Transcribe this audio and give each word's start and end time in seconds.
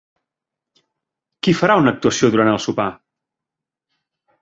Qui 1.47 1.55
farà 1.61 1.77
una 1.83 1.95
actuació 1.97 2.33
durant 2.37 2.53
el 2.57 2.61
sopar? 2.67 2.91